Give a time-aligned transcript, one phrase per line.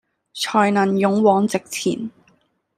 [0.33, 2.09] 才能勇往直前